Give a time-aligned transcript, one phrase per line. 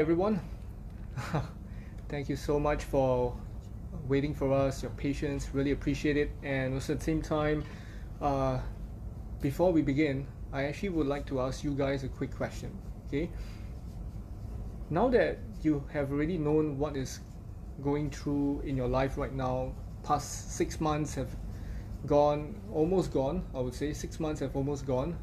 [0.00, 0.40] Everyone.
[2.08, 3.36] Thank you so much for
[4.08, 6.30] waiting for us, your patience, really appreciate it.
[6.42, 7.64] And also at the same time,
[8.22, 8.60] uh,
[9.42, 12.70] before we begin, I actually would like to ask you guys a quick question.
[13.08, 13.28] Okay.
[14.88, 17.20] Now that you have already known what is
[17.82, 21.36] going through in your life right now, past six months have
[22.06, 23.92] gone, almost gone, I would say.
[23.92, 25.18] Six months have almost gone.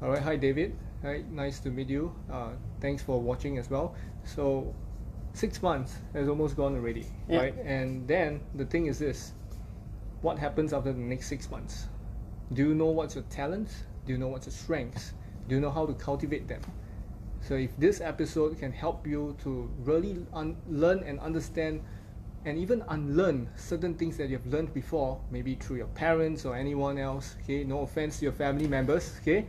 [0.00, 0.22] All right.
[0.22, 0.76] Hi, David.
[1.02, 2.14] Hi, nice to meet you.
[2.30, 3.96] Uh, thanks for watching as well.
[4.22, 4.72] So,
[5.32, 7.40] six months has almost gone already, Yeah.
[7.40, 7.54] right?
[7.64, 9.32] And then the thing is this:
[10.20, 11.88] what happens after the next six months?
[12.52, 13.82] Do you know what's your talents?
[14.06, 15.14] Do you know what's your strengths?
[15.48, 16.62] Do you know how to cultivate them?
[17.40, 21.82] So, if this episode can help you to really un- learn and understand
[22.44, 26.96] and even unlearn certain things that you've learned before, maybe through your parents or anyone
[26.96, 29.46] else, okay, no offense to your family members, okay,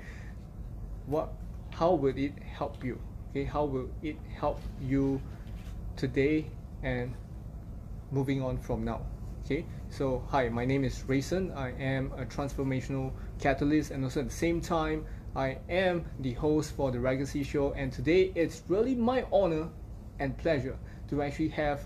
[1.05, 1.33] what,
[1.73, 2.99] how will it help you?
[3.31, 5.21] Okay, how will it help you
[5.95, 6.45] today
[6.83, 7.13] and
[8.11, 9.01] moving on from now?
[9.43, 11.51] Okay, so hi, my name is Rayson.
[11.51, 16.75] I am a transformational catalyst, and also at the same time, I am the host
[16.75, 17.73] for the Raygacy Show.
[17.73, 19.69] And today, it's really my honor
[20.19, 20.77] and pleasure
[21.09, 21.81] to actually have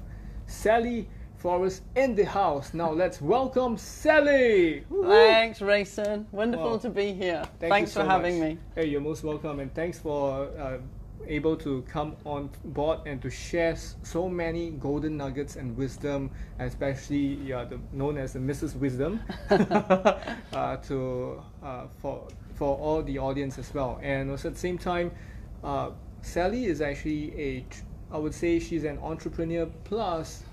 [0.46, 2.74] Sally Forrest in the house.
[2.74, 4.84] Now, let's welcome Sally.
[5.04, 6.26] Thanks, Rayson.
[6.32, 6.78] Wonderful Wow.
[6.78, 7.44] to be here.
[7.60, 8.50] Thank Thanks for having much.
[8.50, 8.58] me.
[8.74, 10.78] Hey, you're most welcome, and thanks for uh,
[11.28, 17.36] able to come on board and to share so many golden nuggets and wisdom, especially
[17.46, 18.76] yeah, the, known as the Mrs.
[18.76, 19.20] Wisdom,
[19.52, 24.00] uh, to uh, for for all the audience as well.
[24.02, 25.12] And also at the same time,
[25.64, 25.92] uh,
[26.24, 27.66] Sally is actually a
[28.12, 30.44] I would say she's an entrepreneur plus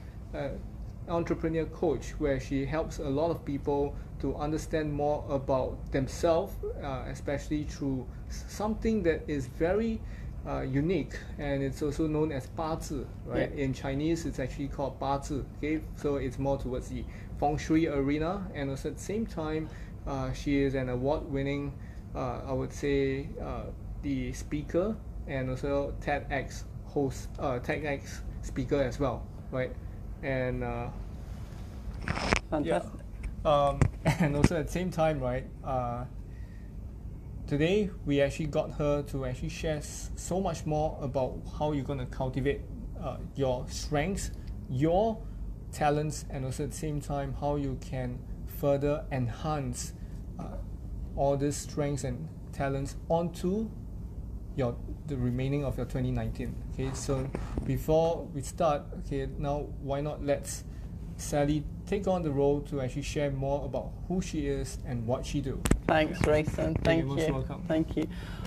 [1.07, 6.53] Uh, entrepreneur coach where she helps a lot of people to understand more about themselves
[6.83, 9.99] uh, especially through s- something that is very
[10.47, 13.65] uh, unique and it's also known as 八字 right Yeah.
[13.65, 17.03] in chinese it's actually called 八字 okay so it's more towards the
[17.39, 19.67] feng shui arena and also at the same time
[20.07, 21.71] uh, she is an award-winning
[22.15, 23.63] uh, i would say uh,
[24.03, 24.95] the speaker
[25.27, 29.21] and also tedx host uh, tedx speaker as well
[29.51, 29.71] right
[30.24, 30.88] And uh,
[32.50, 33.00] Fantastic.
[33.44, 35.46] um, and also at the same time, right?
[35.62, 36.04] Uh,
[37.46, 41.84] today we actually got her to actually share s- so much more about how you're
[41.84, 42.62] going to cultivate
[43.00, 44.30] uh, your strengths,
[44.70, 45.18] your
[45.72, 48.18] talents, and also at the same time how you can
[48.58, 49.92] further enhance
[50.38, 50.44] uh,
[51.16, 53.68] all these strengths and talents onto
[54.56, 54.76] your
[55.06, 56.90] the remaining of your 2019 okay?
[56.94, 57.28] So
[57.64, 60.64] before we start okay now why not let's
[61.16, 65.24] Sally take on the role to actually share more about who she is and what
[65.24, 66.74] she do Thanks, Rayson.
[66.82, 67.34] Thank you're most you.
[67.34, 67.62] welcome.
[67.68, 68.06] Thank you.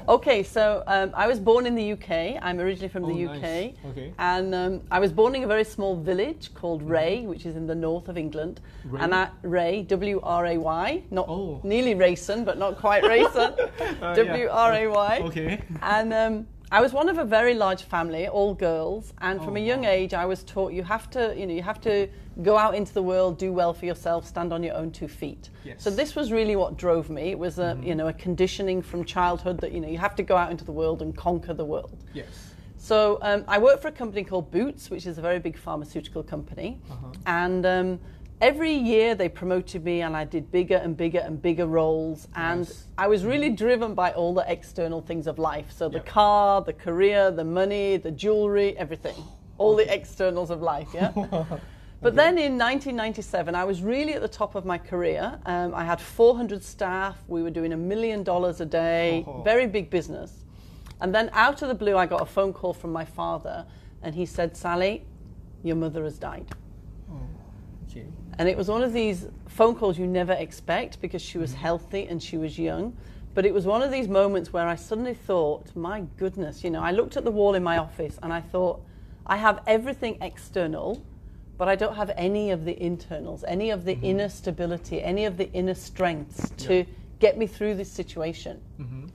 [0.10, 2.42] Okay, so um, I was born in the UK.
[2.42, 3.42] I'm originally from the Oh, UK.
[3.42, 3.74] nice.
[3.92, 4.14] Okay.
[4.18, 7.68] And um, I was born in a very small village called Wray, which is in
[7.68, 8.62] the north of England.
[8.86, 8.96] Mm-hmm.
[8.96, 9.02] Wray?
[9.04, 11.60] And I, Wray, W R A Y, not Oh.
[11.64, 13.54] nearly Rayson, but not quite Rayson.
[13.80, 14.14] yeah.
[14.16, 15.22] W R A Y.
[15.26, 19.14] okay And um, I was one of a very large family, all girls.
[19.22, 19.90] And from Oh, a young wow.
[19.90, 22.10] age, I was taught you have to, you know, you have to
[22.44, 25.50] go out into the world, do well for yourself, stand on your own two feet.
[25.64, 25.82] Yes.
[25.82, 27.32] So this was really what drove me.
[27.32, 27.84] It was a, Mm-hmm.
[27.84, 30.66] you know, a conditioning from childhood that you know you have to go out into
[30.66, 32.04] the world and conquer the world.
[32.14, 35.58] yes So um, I worked for a company called Boots, which is a very big
[35.58, 37.14] pharmaceutical company, Uh-huh.
[37.26, 38.00] and um,
[38.42, 42.62] every year they promoted me, and I did bigger and bigger and bigger roles, and
[42.62, 42.86] Nice.
[42.98, 45.72] I was really driven by all the external things of life.
[45.72, 46.06] So the Yep.
[46.06, 49.16] car, the career, the money, the jewelry, everything,
[49.58, 50.90] all the externals of life.
[50.94, 51.12] Yeah.
[52.00, 55.40] But then in 1997, I was really at the top of my career.
[55.48, 57.18] Um, I had 400 staff.
[57.28, 59.42] We were doing a million dollars a day, Oh.
[59.42, 60.46] very big business.
[61.02, 63.66] And then out of the blue, I got a phone call from my father,
[64.04, 65.06] and he said, Sally,
[65.64, 66.46] your mother has died.
[68.40, 71.56] And it was one of these phone calls you never expect because she was mm.
[71.56, 72.96] healthy and she was young.
[73.34, 76.82] But it was one of these moments where I suddenly thought, my goodness, you know,
[76.82, 78.82] I looked at the wall in my office and I thought,
[79.26, 81.04] I have everything external,
[81.58, 84.06] but I don't have any of the internals, any of the mm-hmm.
[84.06, 86.84] inner stability, any of the inner strengths to Yeah.
[87.20, 88.62] get me through this situation.
[88.80, 89.08] Mm-hmm.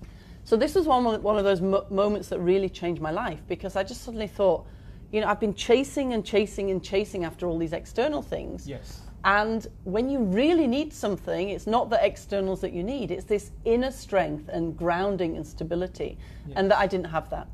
[0.45, 3.77] So this was one one of those mo- moments that really changed my life because
[3.77, 4.67] I just suddenly thought,
[5.13, 8.69] you know, I've been chasing and chasing and chasing after all these external things.
[8.69, 13.25] yes And when you really need something, it's not the externals that you need, it's
[13.25, 16.19] this inner strength and grounding and stability.
[16.47, 16.57] Yes.
[16.57, 17.47] And that I didn't have that.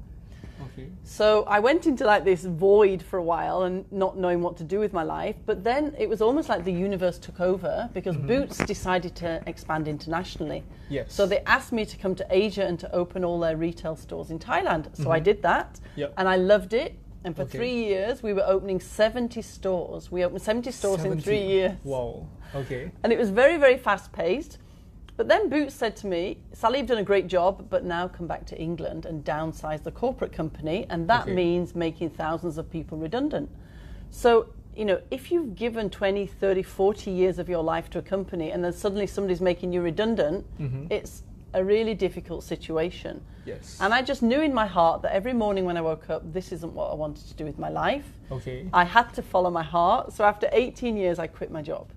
[0.73, 0.89] okay.
[1.05, 4.65] So I went into like this void for a while and not knowing what to
[4.65, 5.37] do with my life.
[5.45, 9.89] But then it was almost like the universe took over because Boots decided to expand
[9.89, 10.61] internationally.
[10.61, 10.95] Mm-hmm.
[10.95, 11.13] Yes.
[11.13, 14.31] So they asked me to come to Asia and to open all their retail stores
[14.31, 14.97] in Thailand.
[14.97, 15.75] So I did that.
[15.75, 16.01] Mm-hmm.
[16.01, 16.15] Yep.
[16.17, 16.95] And I loved it.
[17.25, 17.59] And for Okay.
[17.59, 20.11] three years, we were opening 70 stores.
[20.11, 21.73] We opened 70 stores in three years.
[21.85, 22.27] Wow.
[22.55, 22.91] Okay.
[23.03, 24.59] And it was very, very fast paced.
[25.17, 28.29] But then Boots said to me, Sally, you've done a great job, but now come
[28.29, 30.87] back to England and downsize the corporate company.
[30.91, 31.35] And that Okay.
[31.35, 33.51] means making thousands of people redundant.
[34.11, 38.03] So, you know, if you've given 20, 30, 40 years of your life to a
[38.03, 40.87] company and then suddenly somebody's making you redundant, mm-hmm.
[40.89, 41.25] it's
[41.59, 43.21] a really difficult situation.
[43.45, 43.79] Yes.
[43.81, 46.53] And I just knew in my heart that every morning when I woke up, this
[46.53, 48.07] isn't what I wanted to do with my life.
[48.31, 48.67] Okay.
[48.73, 50.13] I had to follow my heart.
[50.13, 51.89] So after 18 years, I quit my job.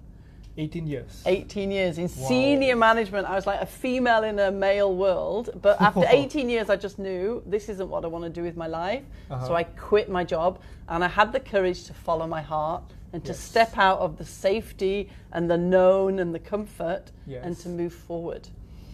[0.58, 1.24] 18 years.
[1.26, 2.28] 18 years in Wow.
[2.28, 3.26] senior management.
[3.28, 5.50] I was like a female in a male world.
[5.62, 8.58] But after 18 years, I just knew this isn't what I want to do with
[8.58, 9.04] my life.
[9.30, 9.48] Uh-huh.
[9.48, 10.60] So I quit my job
[10.90, 12.84] and I had the courage to follow my heart
[13.14, 13.40] and to Yes.
[13.40, 17.12] step out of the safety and the known and the comfort
[17.44, 18.48] and to move forward.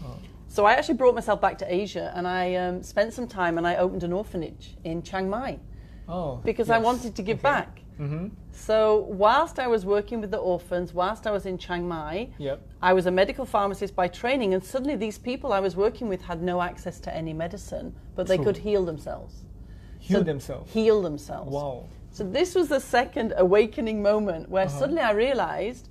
[0.03, 0.15] Oh.
[0.47, 3.67] So I actually brought myself back to Asia and I um, spent some time and
[3.67, 5.59] I opened an orphanage in Chiang Mai
[6.07, 6.37] Oh.
[6.43, 7.43] because I wanted to give Okay.
[7.43, 7.81] back.
[7.99, 8.27] Mm-hmm.
[8.51, 12.61] So whilst I was working with the orphans, whilst I was in Chiang Mai, Yep.
[12.81, 16.21] I was a medical pharmacist by training, and suddenly these people I was working with
[16.21, 18.45] had no access to any medicine, but they True.
[18.45, 19.43] could heal themselves.
[19.99, 20.71] Heal So- themselves.
[20.73, 21.51] Heal themselves.
[21.51, 21.85] Wow.
[22.11, 24.79] So this was the second awakening moment where Uh-huh.
[24.79, 25.89] suddenly I realized,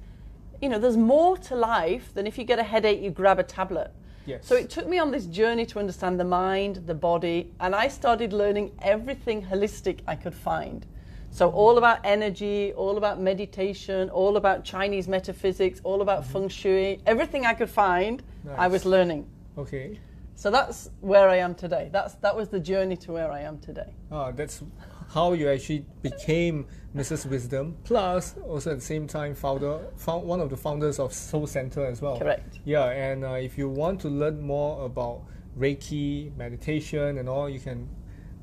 [0.60, 3.42] you know, there's more to life than if you get a headache, you grab a
[3.42, 3.90] tablet.
[4.24, 4.46] Yes.
[4.46, 7.88] So it took me on this journey to understand the mind, the body, and I
[7.88, 10.84] started learning everything holistic I could find.
[11.30, 17.00] So all about energy, all about meditation, all about Chinese metaphysics, all about feng shui,
[17.06, 18.72] everything I could find, I Mm-hmm.
[18.72, 19.26] Was learning.
[19.58, 20.00] Okay.
[20.34, 21.88] So that's where I am today.
[21.92, 23.90] That's that was the journey to where I am today.
[24.10, 24.62] Ah, that's
[25.08, 27.26] how you actually became Mrs.
[27.26, 27.76] Wisdom.
[27.84, 31.84] Plus, also at the same time, founder, found one of the founders of Soul Centre
[31.84, 32.18] as well.
[32.18, 32.58] Correct.
[32.64, 35.22] Yeah, and uh, if you want to learn more about
[35.58, 37.88] Reiki, meditation, and all, you can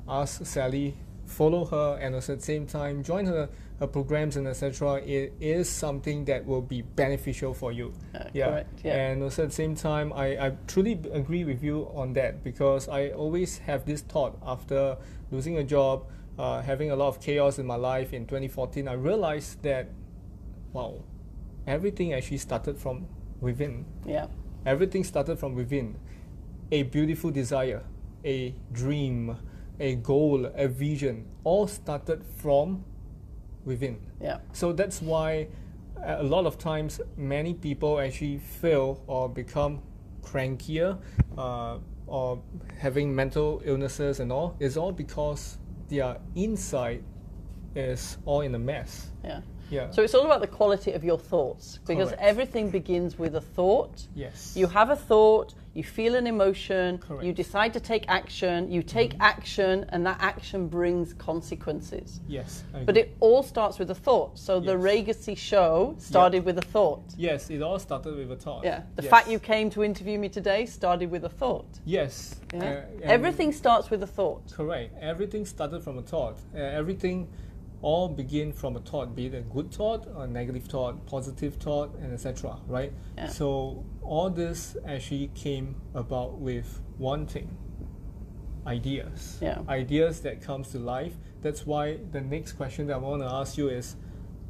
[0.08, 0.94] ask Sally,
[1.26, 3.48] follow her, and also at the same time join her,
[3.80, 4.96] her programs and etc.
[4.96, 7.92] It is something that will be beneficial for you.
[8.14, 8.48] Uh, yeah.
[8.48, 9.08] correct, yeah.
[9.08, 12.88] And also at the same time, I, I truly agree with you on that because
[12.88, 14.96] I always have this thought after
[15.30, 16.06] losing a job,
[16.38, 18.88] uh, having a lot of chaos in my life in 2014.
[18.88, 19.88] I realized that,
[20.72, 21.04] wow,
[21.66, 23.06] everything actually started from
[23.40, 23.84] within.
[24.06, 24.26] Yeah.
[24.66, 25.96] Everything started from within.
[26.72, 27.82] A beautiful desire,
[28.24, 29.36] a dream,
[29.78, 32.84] a goal, a vision, all started from
[33.64, 33.98] within.
[34.20, 34.38] Yeah.
[34.52, 35.48] So that's why
[36.02, 39.82] a lot of times many people actually fail or become
[40.22, 40.98] crankier
[41.36, 42.42] uh, or
[42.78, 44.56] having mental illnesses and all.
[44.60, 45.58] It's all because
[45.88, 47.02] their inside
[47.74, 49.08] is all in a mess.
[49.24, 49.40] Yeah.
[49.70, 49.90] Yeah.
[49.90, 52.22] So it's all about the quality of your thoughts because Correct.
[52.22, 54.06] everything begins with a thought.
[54.14, 54.54] yes.
[54.56, 59.14] You have a thought, you feel an emotion, you decide to take action, you take
[59.18, 62.20] action, and that action brings consequences.
[62.28, 62.62] yes.
[62.86, 64.38] But it all starts with a thought.
[64.38, 64.82] So the Yes.
[64.88, 67.02] Raygacy show started with a thought.
[67.16, 68.64] yes, it all started with a thought.
[68.64, 68.82] Yeah.
[68.94, 69.10] The Yes.
[69.10, 71.66] fact you came to interview me today started with a thought.
[71.84, 72.36] Yes.
[72.52, 72.62] Yeah.
[72.62, 74.52] uh, Everything starts with a thought.
[74.52, 74.94] Correct.
[75.00, 76.38] Everything started from a thought.
[76.54, 77.28] Uh, everything
[77.82, 81.94] all begin from a thought, be it a good thought a negative thought, positive thought,
[82.00, 82.56] and etc.
[82.66, 82.92] Right.
[83.18, 83.26] Yeah.
[83.28, 87.48] So all this actually came about with one thing:
[88.66, 89.38] ideas.
[89.40, 89.58] Yeah.
[89.68, 91.14] Ideas that comes to life.
[91.42, 93.96] That's why the next question that I want to ask you is,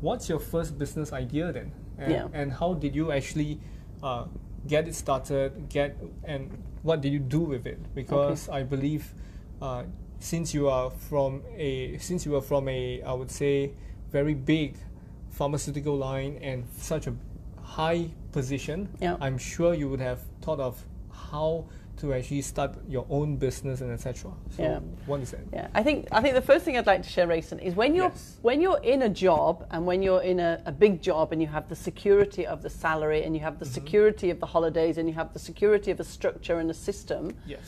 [0.01, 1.73] what's your first business idea then?
[1.99, 2.29] And, Yeah.
[2.33, 3.61] and how did you actually
[4.03, 4.27] uh,
[4.67, 5.69] get it started?
[5.69, 6.51] Get and
[6.83, 7.79] what did you do with it?
[7.95, 9.15] Because I believe
[9.63, 9.85] uh,
[10.19, 13.73] since you are from a since you are from a I would say
[14.11, 14.77] very big
[15.31, 17.15] pharmaceutical line and such a
[17.65, 19.17] high position, Yeah.
[19.21, 20.85] I'm sure you would have thought of
[21.31, 21.65] how
[21.97, 24.33] to actually start your own business and etc.
[24.51, 24.81] So Yeah.
[25.07, 25.41] what is that?
[25.53, 27.95] Yeah, I think I think the first thing I'd like to share, Rayson, is when
[27.95, 28.37] you're Yes.
[28.43, 31.47] when you're in a job and when you're in a, a big job and you
[31.49, 33.75] have the security of the salary and you have the Mm-hmm.
[33.75, 37.31] security of the holidays and you have the security of a structure and a system,
[37.47, 37.61] Yes.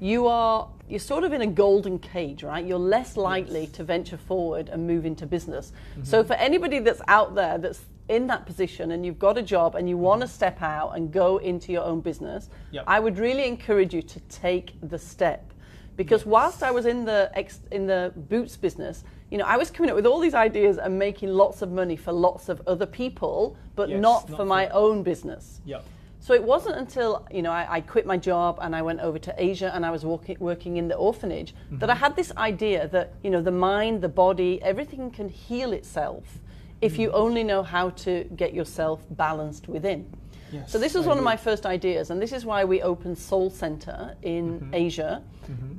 [0.00, 2.64] you are you're sort of in a golden cage, right?
[2.66, 5.70] You're less likely to venture forward and move into business.
[5.70, 6.04] Mm-hmm.
[6.04, 9.74] So for anybody that's out there that's in that position and you've got a job
[9.74, 12.74] and you want to step out and go into your own business, Mm-hmm.
[12.74, 12.84] Yep.
[12.86, 15.52] I would really encourage you to take the step.
[15.96, 19.70] Because whilst I was in the ex, in the boots business, you know, I was
[19.70, 22.86] coming up with all these ideas and making lots of money for lots of other
[22.86, 25.60] people, but Yes, not, not for my own business.
[25.64, 25.80] Yeah.
[26.20, 29.18] So it wasn't until you know I, I quit my job and I went over
[29.18, 32.88] to Asia and I was walking, working in the orphanage that I had this idea
[32.88, 36.24] that you know the mind, the body, everything can heal itself
[36.80, 40.06] if you only know how to get yourself balanced within.
[40.50, 42.80] Yes, So this was I one of my first ideas, and this is why we
[42.82, 44.74] opened Soul Centre in Mm-hmm.
[44.74, 45.22] Asia,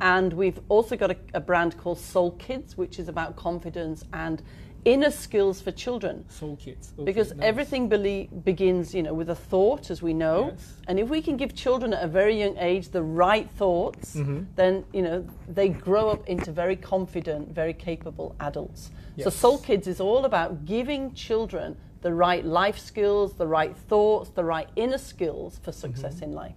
[0.02, 4.42] and we've also got a, a brand called Soul Kids, which is about confidence and
[4.86, 6.26] inner skills for children.
[6.30, 6.94] Soul kids.
[6.96, 7.46] Okay, Because nice.
[7.46, 10.74] everything belie- begins, you know, with a thought, as we know, Yes.
[10.88, 14.44] and if we can give children at a very young age the right thoughts, Mm-hmm.
[14.56, 18.92] then you know they grow up into very confident, very capable adults.
[19.16, 19.26] Yes.
[19.26, 24.30] So Soul Kids is all about giving children the right life skills, the right thoughts,
[24.30, 26.56] the right inner skills for success in life.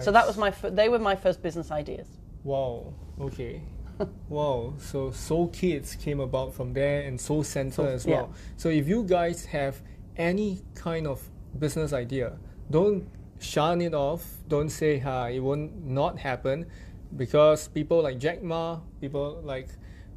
[0.00, 0.26] So that Mm-hmm.
[0.28, 2.06] Was my fir- they were my first business ideas.
[2.44, 2.92] Wow.
[3.20, 3.62] Okay.
[4.28, 4.74] wow.
[4.78, 8.14] So Soul Kids came about from there, and Soul Centre Soul- as yeah.
[8.16, 8.32] well.
[8.56, 9.80] So if you guys have
[10.16, 11.22] any kind of
[11.58, 12.38] business idea,
[12.70, 14.24] don't shun it off.
[14.48, 16.66] Don't say, "Ha, it won't not happen,"
[17.16, 19.68] because people like Jack Ma, people like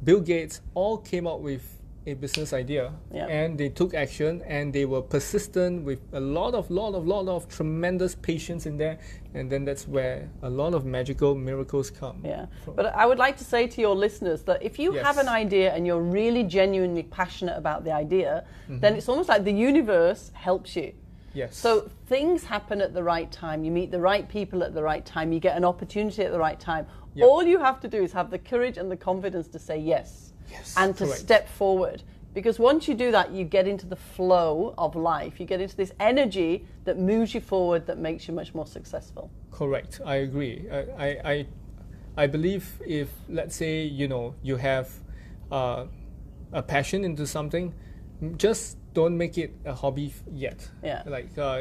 [0.02, 3.26] Bill Gates, all came up with a business idea Yeah.
[3.28, 7.28] and they took action and they were persistent with a lot of lot of lot
[7.28, 8.98] of tremendous patience in there
[9.34, 12.46] and then that's where a lot of magical miracles come Yeah.
[12.64, 12.74] from.
[12.76, 15.72] But I would like to say to your listeners that if you have an idea
[15.74, 18.80] and you're really genuinely passionate about the idea, Mm-hmm.
[18.80, 20.92] then it's almost like the universe helps you.
[21.34, 23.64] yes So things happen at the right time.
[23.64, 25.32] You meet the right people at the right time.
[25.32, 26.86] You get an opportunity at the right time.
[27.16, 27.28] Yep.
[27.28, 30.32] All you have to do is have the courage and the confidence to say yes,
[30.50, 31.20] Yes, and to correct.
[31.20, 32.02] step forward.
[32.34, 35.38] Because once you do that, you get into the flow of life.
[35.38, 39.30] You get into this energy that moves you forward, that makes you much more successful.
[39.52, 40.00] Correct.
[40.04, 40.66] I agree.
[40.70, 41.46] I, I, I,
[42.16, 44.90] I believe if let's say you know you have
[45.52, 45.86] uh,
[46.52, 47.72] a passion into something,
[48.36, 50.68] just don't make it a hobby yet.
[50.82, 51.02] Yeah.
[51.06, 51.60] Like uh,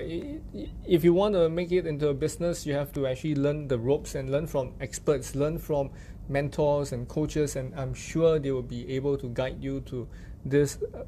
[0.87, 3.77] if you want to make it into a business, you have to actually learn the
[3.77, 5.91] ropes and learn from experts, learn from
[6.29, 10.07] mentors and coaches, and I'm sure they will be able to guide you to
[10.45, 11.03] this uh,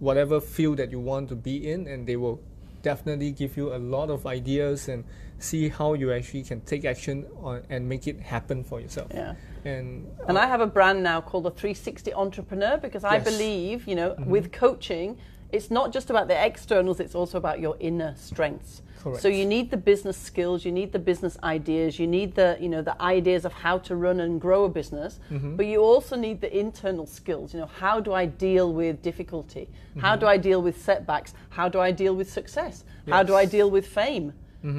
[0.00, 2.40] whatever field that you want to be in, and they will
[2.82, 5.04] definitely give you a lot of ideas and
[5.38, 9.10] see how you actually can take action on and make it happen for yourself.
[9.14, 9.34] Yeah.
[9.64, 13.24] And, And uh, I have a brand now called the 360 Entrepreneur because I Yes.
[13.24, 15.16] believe, you know, with coaching,
[15.50, 18.82] it's not just about the externals, it's also about your inner strengths.
[19.04, 19.22] Correct.
[19.22, 22.70] So you need the business skills, you need the business ideas, you need the, you
[22.70, 25.56] know, the ideas of how to run and grow a business, Mm-hmm.
[25.56, 29.68] but you also need the internal skills, you know, how do I deal with difficulty?
[30.00, 31.34] How do I deal with setbacks?
[31.50, 32.84] How do I deal with success?
[33.08, 34.32] How do I deal with fame?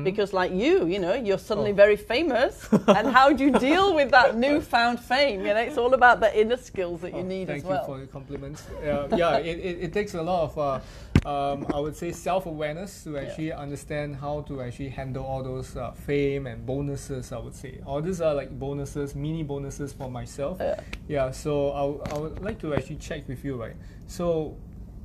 [0.03, 1.75] Because like you, you know, you're suddenly Oh.
[1.86, 2.67] very famous,
[2.98, 5.41] and how do you deal with that newfound fame?
[5.46, 7.86] You know, it's all about the inner skills that you Oh, need as well.
[7.86, 8.62] Thank you for the compliments.
[8.84, 10.79] Uh, yeah, it, it, it takes a lot of, uh,
[11.25, 15.75] um, I would say, self awareness to actually understand how to actually handle all those
[15.75, 17.32] uh, fame and bonuses.
[17.32, 20.58] I would say all these are like bonuses, mini bonuses for myself.
[20.60, 20.79] Yeah.
[21.08, 21.32] Yeah.
[21.32, 21.72] So
[22.12, 23.75] I, would like to actually check with you, right?
[24.08, 24.55] So,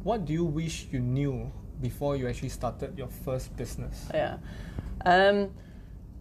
[0.02, 1.50] what do you wish you knew
[1.80, 4.06] before you actually started your first business?
[4.12, 4.36] Yeah.
[5.06, 5.50] Um,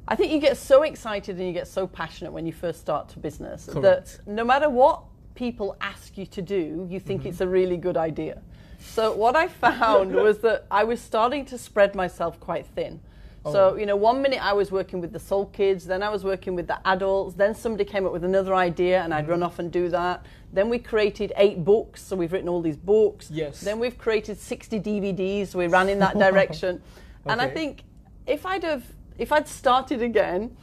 [0.07, 3.09] I think you get so excited and you get so passionate when you first start
[3.09, 4.19] to business Correct.
[4.25, 5.03] that no matter what
[5.35, 7.29] people ask you to do, you think Mm-hmm.
[7.29, 8.41] it's a really good idea.
[8.79, 13.01] So what I found was that I was starting to spread myself quite thin.
[13.45, 13.75] So, Oh.
[13.75, 16.55] you know, one minute I was working with the soul kids, then I was working
[16.55, 19.31] with the adults, then somebody came up with another idea and I'd Mm-hmm.
[19.31, 20.25] run off and do that.
[20.51, 23.31] Then we created eight books, so we've written all these books.
[23.31, 23.61] Yes.
[23.61, 26.81] Then we've created 60 DVDs, so we ran in that direction.
[27.25, 27.83] And I think
[28.27, 28.83] if I'd have
[29.17, 30.55] if I'd started again,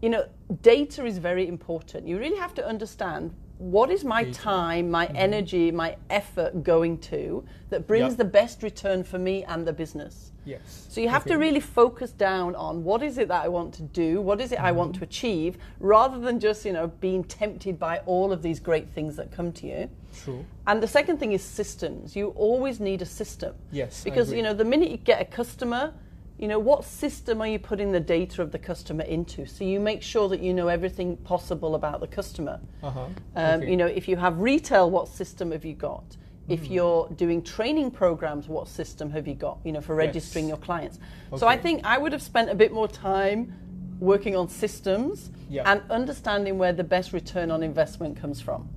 [0.00, 0.26] you know,
[0.62, 2.06] data is very important.
[2.06, 7.44] You really have to understand what is my time, my energy, my effort going to
[7.70, 8.18] that brings Yep.
[8.18, 10.32] the best return for me and the business.
[10.44, 10.86] Yes.
[10.88, 13.82] So you have to really focus down on what is it that I want to
[13.82, 17.78] do, what is it I want to achieve, rather than just, you know, being tempted
[17.78, 19.90] by all of these great things that come to you.
[20.24, 20.44] True.
[20.66, 22.16] And the second thing is systems.
[22.16, 23.54] You always need a system.
[23.70, 25.94] Yes, Because, you know, the minute you get a customer,
[26.42, 29.46] you know, what system are you putting the data of the customer into?
[29.46, 32.58] So you make sure that you know everything possible about the customer.
[32.82, 33.06] Uh huh.
[33.36, 36.02] Um, You know, if you have retail, what system have you got?
[36.48, 36.72] If Mm-hmm.
[36.74, 39.58] you're doing training programs, what system have you got?
[39.64, 40.06] You know, for Yes.
[40.06, 40.98] registering your clients.
[41.36, 43.52] So I think I would have spent a bit more time
[44.00, 45.62] working on systems Yeah.
[45.70, 48.68] and understanding where the best return on investment comes from.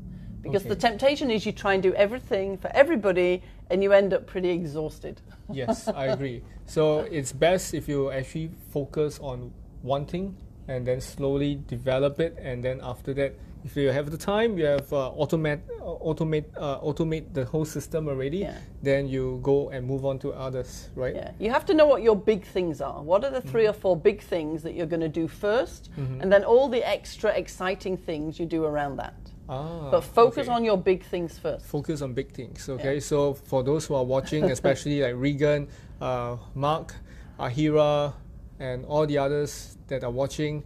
[0.43, 3.41] Because the temptation is you try and do everything for everybody
[3.71, 5.19] and you end up pretty exhausted.
[5.51, 6.43] yes, I agree.
[6.65, 9.51] So it's best if you actually focus on
[9.83, 10.35] one thing
[10.67, 14.65] and then slowly develop it, and then after that, if you have the time, you
[14.65, 18.39] have uh, automate uh, automate uh, automate the whole system already.
[18.39, 18.57] Yeah.
[18.83, 21.15] Then you go and move on to others, right?
[21.15, 23.01] Yeah, you have to know what your big things are.
[23.01, 23.69] What are the 3 Mm-hmm.
[23.69, 25.89] or four big things that you're going to do 1st
[26.21, 29.15] and then all the extra exciting things you do around that.
[29.49, 30.55] Ah, But focus okay.
[30.55, 31.65] on your big things first.
[31.65, 32.67] focus on big things.
[32.69, 35.67] Okay, so for those who are watching, especially like Regan,
[36.01, 36.95] Uh, Mark,
[37.39, 38.13] Ahira,
[38.59, 40.63] and all the others that are watching,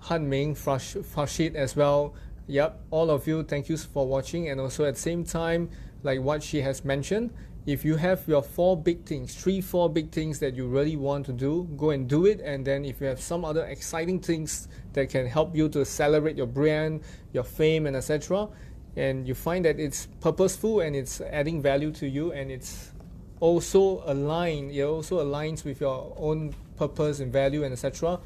[0.00, 2.14] Han Ming, Frash, Farshid as well.
[2.46, 4.48] Yep, all of you, thank you for watching.
[4.48, 5.70] And also at the same time,
[6.02, 7.30] like what she has mentioned,
[7.66, 11.26] if you have your four big things, three, four big things that you really want
[11.26, 12.40] to do, go and do it.
[12.40, 16.36] And then if you have some other exciting things that can help you to celebrate
[16.36, 17.02] your brand,
[17.34, 18.48] your fame, and etc.,
[18.96, 22.92] and you find that it's purposeful and it's adding value to you and it's
[23.40, 28.20] also aligned, it also aligns with your own purpose and value and etc.,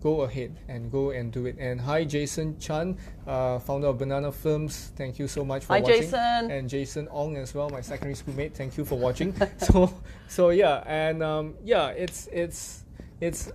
[0.00, 1.56] go ahead and go and do it.
[1.58, 4.92] And hi, Jason Chan, uh, founder of Banana Films.
[4.96, 6.02] Thank you so much for Hi, watching.
[6.02, 6.50] Jason.
[6.50, 8.54] And Jason Ong as well, my secondary school mate.
[8.54, 9.34] Thank you for watching.
[9.58, 9.92] so,
[10.28, 12.84] so yeah, and um, yeah, it's it's
[13.20, 13.50] it's.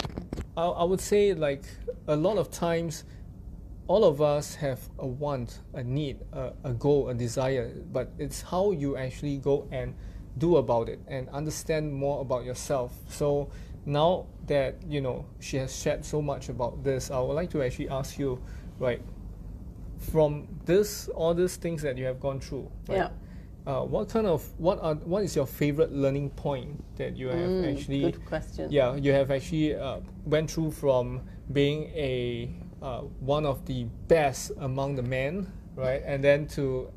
[0.57, 1.63] I, I would say like
[2.07, 3.05] a lot of times
[3.87, 8.41] all of us have a want, a need, a, a goal, a desire, but it's
[8.41, 9.93] how you actually go and
[10.37, 12.91] do about it and understand more about yourself.
[13.09, 13.49] So
[13.85, 17.63] now that you know she has shared so much about this, I would like to
[17.63, 18.41] actually ask you,
[18.79, 19.01] right,
[20.11, 22.97] from this all these things that you have gone through, right?
[22.97, 23.09] Yeah.
[23.67, 27.49] Uh, what kind of what are what is your favorite learning point that you have
[27.49, 28.71] Mm, actually good question.
[28.71, 32.51] yeah, you have actually uh, went through from being a
[32.83, 36.91] uh, one of the best among the men, right, and then to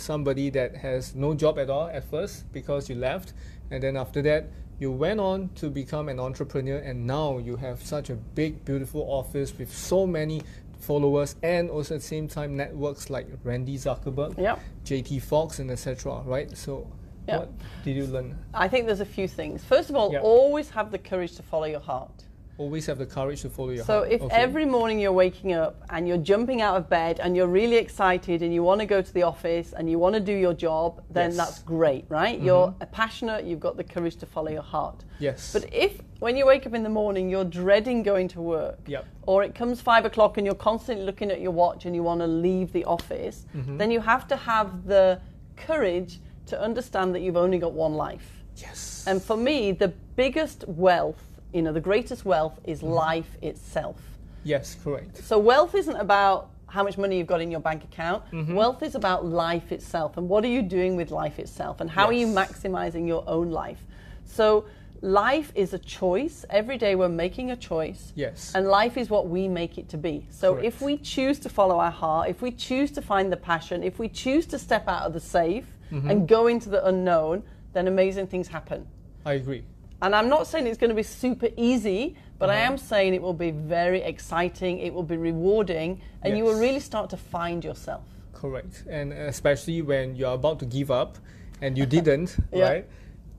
[0.00, 3.32] somebody that has no job at all at first because you left,
[3.70, 7.82] and then after that you went on to become an entrepreneur, and now you have
[7.82, 10.40] such a big, beautiful office with so many
[10.78, 14.60] followers, and also at the same time networks like Randy Zuckerberg, Yep.
[14.84, 16.22] JT Fox, and etc.
[16.24, 16.56] Right?
[16.56, 16.86] So,
[17.26, 17.38] Yeah.
[17.40, 17.50] what
[17.84, 18.38] did you learn?
[18.54, 19.64] I think there's a few things.
[19.64, 20.20] First of all, Yeah.
[20.20, 22.24] always have the courage to follow your heart.
[22.58, 24.08] Always have the courage to follow your So heart.
[24.08, 24.34] So if Okay.
[24.34, 28.42] every morning you're waking up and you're jumping out of bed and you're really excited
[28.42, 31.00] and you want to go to the office and you want to do your job,
[31.08, 31.36] then Yes.
[31.36, 32.40] that's great, right?
[32.40, 35.04] You're passionate, you've got the courage to follow your heart.
[35.20, 38.80] yes, But if when you wake up in the morning you're dreading going to work,
[38.88, 39.04] Yep.
[39.26, 42.20] or it comes five o'clock and you're constantly looking at your watch and you want
[42.22, 43.76] to leave the office, Mm-hmm.
[43.76, 45.20] then you have to have the
[45.56, 48.42] courage to understand that you've only got one life.
[48.56, 52.92] yes, And for me, the biggest wealth, you know, the greatest wealth is Mm-hmm.
[52.92, 53.96] life itself.
[54.44, 55.18] yes, correct.
[55.18, 58.22] So wealth isn't about how much money you've got in your bank account.
[58.30, 58.54] Mm-hmm.
[58.54, 62.06] Wealth is about life itself and what are you doing with life itself and how
[62.06, 63.80] are you maximizing your own life.
[64.26, 64.66] So
[65.00, 66.44] life is a choice.
[66.50, 68.12] Every day we're making a choice.
[68.16, 68.52] Yes.
[68.54, 70.26] And life is what we make it to be.
[70.30, 70.66] So Correct.
[70.66, 73.98] if we choose to follow our heart, if we choose to find the passion, if
[73.98, 76.10] we choose to step out of the safe Mm-hmm.
[76.10, 78.86] and go into the unknown, then amazing things happen.
[79.24, 79.64] I agree.
[80.00, 82.72] And I'm not saying it's going to be super easy, but I Uh-huh.
[82.72, 86.80] am saying it will be very exciting, it will be rewarding, and you will really
[86.80, 88.02] start to find yourself.
[88.32, 88.84] Correct.
[88.88, 91.18] And especially when you're about to give up
[91.60, 92.64] and you didn't, Yeah.
[92.68, 92.86] right?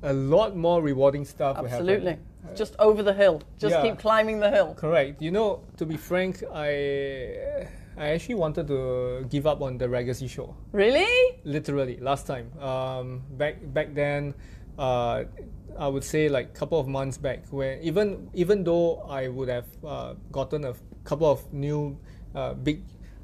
[0.03, 2.17] A lot more rewarding stuff will Absolutely.
[2.55, 3.41] Just over the hill.
[3.57, 3.81] Just Yeah.
[3.83, 4.73] keep climbing the hill.
[4.75, 5.21] Correct.
[5.21, 7.67] You know, to be frank, I
[7.97, 10.55] I actually wanted to give up on the Raygacy show.
[10.71, 11.39] Really?
[11.43, 12.47] Literally, last time.
[12.61, 14.33] Um, back back then,
[14.77, 15.23] uh,
[15.77, 19.67] I would say like couple of months back, where even even though I would have
[19.85, 21.97] uh, gotten a couple of new
[22.35, 22.83] uh, big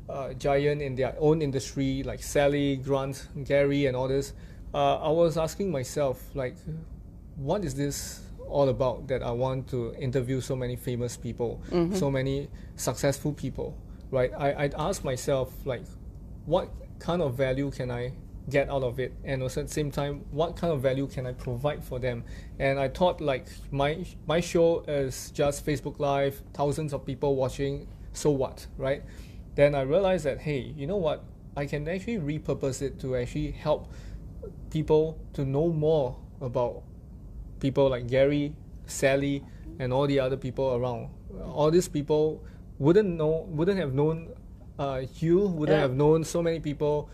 [0.09, 4.33] uh, giant in their own industry like Sally, Grant, Gary, and all this,
[4.73, 6.55] uh, I was asking myself like,
[7.35, 11.61] what is this all about that I want to interview so many famous people,
[11.95, 13.75] so many successful people,
[14.11, 14.31] right?
[14.37, 15.83] I, I'd ask myself like,
[16.45, 18.13] what kind of value can I
[18.49, 21.25] get out of it and also at the same time what kind of value can
[21.25, 22.23] I provide for them
[22.59, 27.87] and I thought like my my show is just Facebook live thousands of people watching
[28.13, 29.01] so what right
[29.55, 31.23] then I realized that hey you know what
[31.57, 33.91] I can actually repurpose it to actually help
[34.69, 36.83] people to know more about
[37.59, 38.53] people like Gary,
[38.85, 39.43] Sally,
[39.79, 41.09] and all the other people around.
[41.45, 42.43] All these people
[42.77, 44.33] wouldn't know, wouldn't have known
[44.77, 45.81] uh, you, wouldn't Yeah.
[45.83, 47.09] have known so many people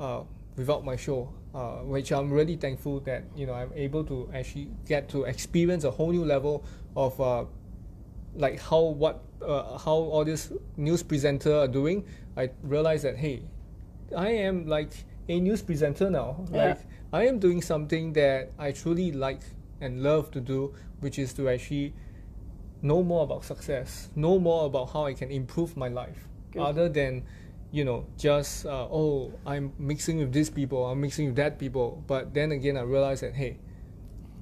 [0.00, 0.22] uh,
[0.56, 1.32] without my show.
[1.54, 5.84] Uh, which I'm really thankful that you know I'm able to actually get to experience
[5.84, 6.64] a whole new level
[6.96, 7.44] of uh,
[8.34, 12.04] like how what uh, how all these news presenter are doing.
[12.36, 13.42] I realized that hey,
[14.16, 14.92] I am like
[15.28, 16.44] a news presenter now.
[16.50, 16.64] Yeah.
[16.64, 16.80] Like
[17.12, 19.42] I am doing something that I truly like
[19.80, 21.94] and love to do, which is to actually
[22.82, 26.62] know more about success, know more about how I can improve my life, Good.
[26.62, 27.24] other than
[27.74, 32.02] you know, just uh, oh, I'm mixing with these people, I'm mixing with that people.
[32.06, 33.58] But then again, I realized that hey,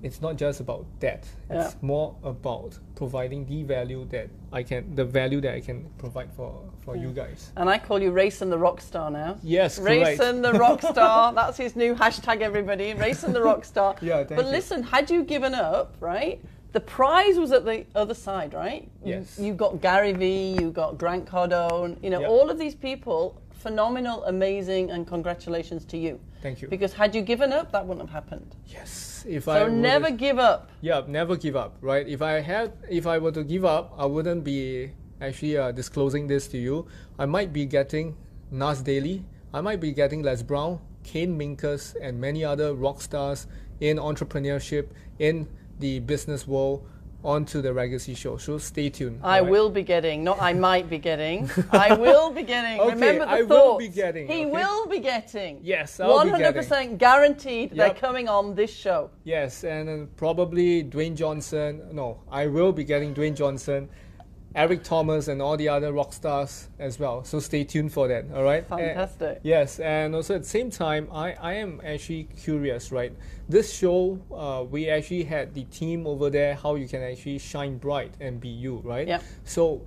[0.02, 1.24] it's not just about that.
[1.50, 1.64] Yeah.
[1.64, 6.30] It's more about providing the value that I can, the value that I can provide
[6.36, 7.52] for for you guys.
[7.56, 9.38] And I call you Rayson the rock star now.
[9.42, 9.78] Yes.
[9.78, 11.32] Rayson the rock star.
[11.32, 12.92] That's his new hashtag, everybody.
[12.94, 13.94] Rayson the rock star.
[14.02, 14.50] Yeah, But you.
[14.50, 16.38] listen, had you given up, right?
[16.72, 18.88] The prize was at the other side, right?
[19.04, 19.38] Yes.
[19.38, 22.30] You got Gary Vee, you got Grant Cardone, you know, Yep.
[22.30, 26.18] all of these people, phenomenal, amazing, and congratulations to you.
[26.40, 26.68] Thank you.
[26.68, 28.56] Because had you given up, that wouldn't have happened.
[28.66, 30.70] Yes, if I So were never to- give up.
[30.80, 32.08] Yeah, never give up, right?
[32.08, 36.26] If I had, if I were to give up, I wouldn't be actually uh, disclosing
[36.26, 36.86] this to you.
[37.18, 38.16] I might be getting
[38.50, 43.46] Nas Daily, I might be getting Les Brown, Kane Minkus, and many other rock stars
[43.80, 44.86] in entrepreneurship
[45.18, 45.46] in
[45.82, 46.86] the business world
[47.24, 48.36] onto the Raygacy Show.
[48.36, 49.20] So stay tuned.
[49.22, 49.50] I alright?
[49.52, 51.50] will be getting, not I might be getting.
[51.72, 52.80] I will be getting.
[52.80, 54.46] Okay, Remember the I will be getting, He okay?
[54.46, 55.60] will be getting.
[55.62, 56.62] Yes, I'll be getting.
[56.62, 59.10] 100% guaranteed they're coming on this show.
[59.24, 61.82] Yes, and probably Dwayne Johnson.
[61.92, 63.88] No, I will be getting Dwayne Johnson,
[64.54, 67.24] Eric Thomas, and all the other rock stars as well.
[67.24, 68.26] So stay tuned for that.
[68.34, 68.64] All right.
[68.70, 69.40] And- Fantastic.
[69.42, 73.12] yes, and also at the same time, I, I am actually curious, right?
[73.48, 77.78] This show, uh, we actually had the team over there, how you can actually shine
[77.78, 79.08] bright and be you, right?
[79.08, 79.22] Yep.
[79.44, 79.82] So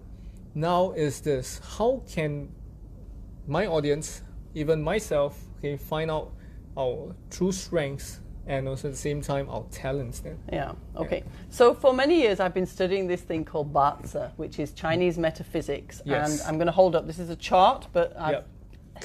[0.56, 2.49] now is this: how can
[3.47, 4.21] my audience,
[4.56, 6.32] even myself, okay, find out
[6.78, 10.38] our true strengths and also at the same time our talents then?
[10.52, 11.24] Yeah, okay.
[11.50, 16.02] So for many years, I've been studying this thing called Bazi, which is Chinese metaphysics.
[16.06, 16.40] Yes.
[16.40, 18.48] And I'm going to hold up, this is a chart, but I've Yep.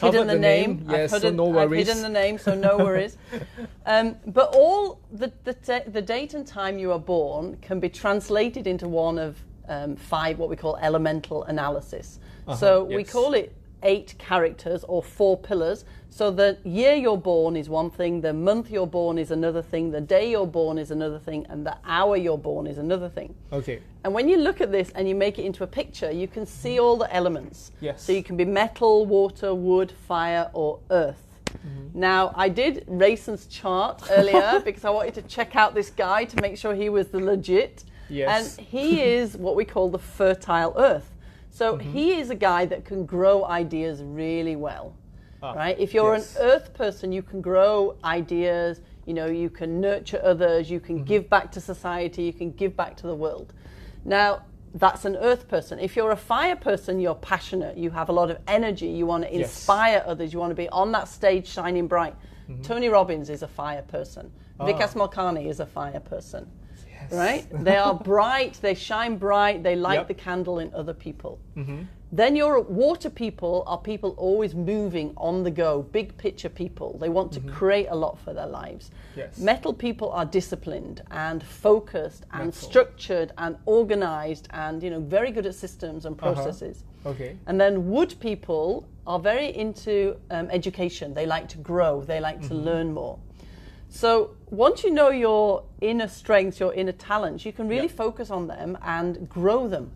[0.00, 0.76] hidden the, the name.
[0.78, 3.16] name, I've, yes, so hidden, no I've hidden the name, so no worries.
[3.86, 8.66] um, but all the, the, the date and time you are born can be translated
[8.66, 12.18] into one of um, five, what we call elemental analysis.
[12.56, 15.84] so we call it eight characters or four pillars.
[16.12, 19.90] So the year you're born is one thing, the month you're born is another thing,
[19.92, 23.34] the day you're born is another thing, and the hour you're born is another thing.
[23.52, 23.80] Okay.
[24.02, 26.44] And when you look at this and you make it into a picture, you can
[26.46, 27.70] see all the elements.
[27.80, 28.02] Yes.
[28.02, 31.22] So you can be metal, water, wood, fire, or earth.
[31.46, 32.00] Mm-hmm.
[32.00, 36.40] Now, I did Rayson's chart earlier because I wanted to check out this guy to
[36.42, 37.84] make sure he was the legit.
[38.08, 38.58] Yes.
[38.58, 41.08] And he is what we call the fertile earth.
[41.52, 41.92] So Mm-hmm.
[41.92, 44.94] he is a guy that can grow ideas really well.
[45.42, 45.78] Ah, right?
[45.78, 46.36] If you're yes.
[46.36, 50.86] an earth person, you can grow ideas, you know, you can nurture others, you Mm-hmm.
[50.96, 53.52] can give back to society, you can give back to the world.
[54.04, 54.42] Now,
[54.74, 55.78] that's an earth person.
[55.80, 59.24] If you're a fire person, you're passionate, you have a lot of energy, you want
[59.24, 59.40] to Yes.
[59.56, 62.14] inspire others, you want to be on that stage shining bright.
[62.62, 64.30] Tony Robbins is a fire person.
[64.58, 66.50] Vikas Malkani is a fire person.
[67.10, 67.18] Yes.
[67.18, 67.64] Right?
[67.64, 70.08] They are bright, they shine bright, they light Yep.
[70.08, 71.38] the candle in other people.
[72.12, 76.98] Then your water people are people always moving on the go, big picture people.
[76.98, 78.90] They want to create a lot for their lives.
[79.16, 79.38] Yes.
[79.38, 82.68] Metal people are disciplined and focused and Metal.
[82.68, 86.32] structured and organized and you know very good at systems and Uh-huh.
[86.32, 86.82] processes.
[87.06, 87.36] Okay.
[87.46, 91.14] And then wood people are very into um, education.
[91.14, 92.02] They like to grow.
[92.02, 93.18] They like to learn more.
[93.90, 98.46] So once you know your inner strengths, your inner talents, you can really focus on
[98.46, 99.90] them and grow them.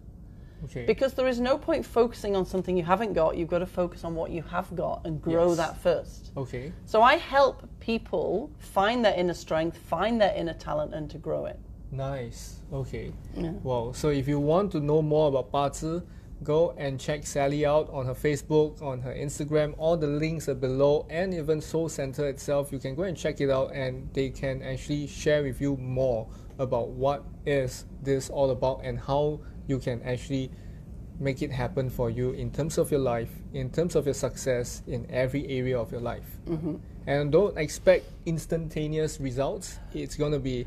[0.65, 0.85] Okay.
[0.87, 3.37] Because there is no point focusing on something you haven't got.
[3.37, 5.57] You've got to focus on what you have got and grow Yes.
[5.59, 6.31] that first.
[6.37, 6.73] okay.
[6.87, 11.45] So I help people find their inner strength, find their inner talent, and to grow
[11.47, 11.59] it.
[11.93, 12.61] Nice.
[12.73, 13.13] Okay.
[13.37, 13.51] Yeah.
[13.63, 13.93] Wow.
[13.93, 16.03] So if you want to know more about Bazi,
[16.43, 19.75] go and check Sally out on her Facebook, on her Instagram.
[19.79, 22.73] All the links are below, and even Soul Centre itself.
[22.73, 26.29] You can go and check it out, and they can actually share with you more
[26.59, 30.51] about what is this all about and how you can actually
[31.19, 34.83] make it happen for you in terms of your life, in terms of your success
[34.87, 36.39] in every area of your life.
[36.47, 36.77] Mm-hmm.
[37.07, 39.79] And don't expect instantaneous results.
[39.93, 40.67] It's going to be,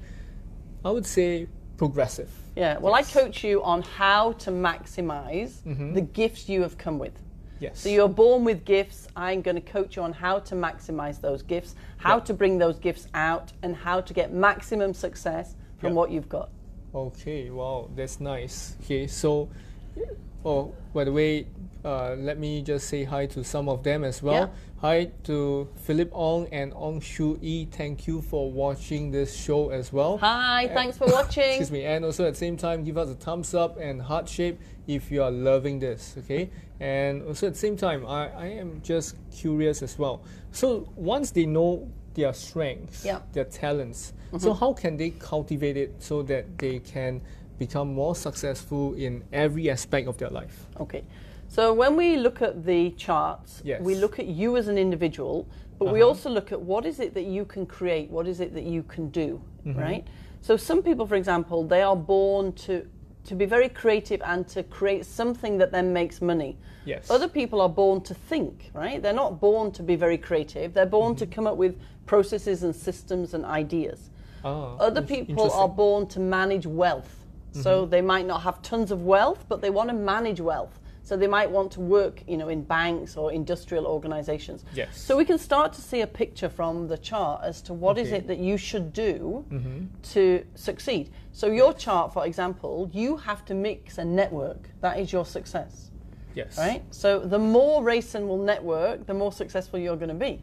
[0.85, 1.47] I would say,
[1.77, 2.29] progressive.
[2.55, 2.77] Yeah.
[2.79, 3.15] Well, Yes.
[3.15, 5.93] I coach you on how to maximize mm-hmm.
[5.93, 7.13] the gifts you have come with.
[7.59, 7.79] Yes.
[7.79, 9.07] So you're born with gifts.
[9.15, 12.23] I'm going to coach you on how to maximize those gifts, how Yeah.
[12.25, 15.95] to bring those gifts out, and how to get maximum success from Yeah.
[15.95, 16.49] what you've got.
[16.93, 18.75] Okay, wow, that's nice.
[18.83, 19.49] Okay, so,
[20.45, 21.47] oh, by the way,
[21.87, 24.33] uh, let me just say hi to some of them as well.
[24.33, 24.47] Yeah.
[24.81, 27.65] Hi to Philip Ong and Ong Shu Yi.
[27.71, 30.17] Thank you for watching this show as well.
[30.17, 31.43] Hi, thanks for watching.
[31.47, 34.27] Excuse me, and also at the same time, give us a thumbs up and heart
[34.27, 36.49] shape if you are loving this, okay?
[36.81, 40.21] And also at the same time, I, I am just curious as well.
[40.51, 43.21] So once they know their strengths, Yeah.
[43.31, 47.21] their talents, so how can they cultivate it so that they can
[47.57, 50.67] become more successful in every aspect of their life?
[50.81, 51.03] Okay.
[51.47, 53.81] So when we look at the charts, Yes.
[53.81, 55.47] we look at you as an individual,
[55.79, 56.09] but we Uh-huh.
[56.09, 58.83] also look at what is it that you can create, what is it that you
[58.83, 59.79] can do, Mm-hmm.
[59.79, 60.07] right?
[60.41, 62.85] So some people, for example, they are born to
[63.25, 66.55] to be very creative and to create something that then makes money.
[66.85, 67.09] Yes.
[67.11, 69.01] Other people are born to think, right?
[69.03, 70.73] They're not born to be very creative.
[70.73, 71.29] They're born Mm-hmm.
[71.29, 74.11] to come up with processes and systems and ideas.
[74.45, 75.67] Ah, Other people are.
[75.67, 75.75] Mm-hmm.
[75.75, 77.25] born to manage wealth.
[77.51, 80.79] So they might not have tons of wealth, but they want to manage wealth.
[81.07, 84.65] So they might want to work, you know, in banks or industrial organizations.
[84.75, 84.99] Yes.
[84.99, 88.09] So we can start to see a picture from the chart as to what is
[88.09, 88.17] Okay.
[88.17, 89.85] it that you should do Mm-hmm.
[90.15, 91.09] to succeed.
[91.31, 94.69] So your chart, for example, you have to mix and network.
[94.81, 95.91] That is your success,
[96.35, 96.57] Yes.
[96.57, 96.83] right?
[96.91, 100.41] So the more Rayson will network, the more successful you're going to be